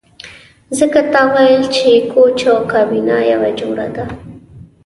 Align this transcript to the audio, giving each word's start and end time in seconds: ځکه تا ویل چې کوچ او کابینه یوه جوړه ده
ځکه 0.79 0.99
تا 1.13 1.21
ویل 1.33 1.63
چې 1.75 1.89
کوچ 2.11 2.37
او 2.51 2.59
کابینه 2.73 3.15
یوه 3.31 3.49
جوړه 3.59 3.87
ده 3.95 4.05